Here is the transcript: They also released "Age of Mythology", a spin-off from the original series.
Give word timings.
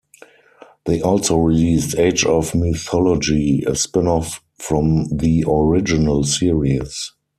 They 0.85 0.99
also 0.99 1.37
released 1.37 1.95
"Age 1.95 2.25
of 2.25 2.55
Mythology", 2.55 3.63
a 3.67 3.75
spin-off 3.75 4.43
from 4.57 5.05
the 5.15 5.45
original 5.47 6.23
series. 6.23 7.11